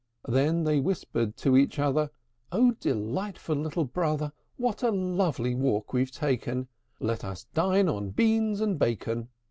[0.25, 0.33] V.
[0.33, 2.09] Then they whispered to each other,
[2.51, 6.67] "O delightful little brother, What a lovely walk we've taken!
[6.99, 9.29] Let us dine on beans and bacon."